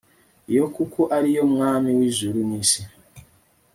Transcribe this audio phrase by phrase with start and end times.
[0.51, 2.81] iyo kuko ari yo mwami w'ijuri n'isi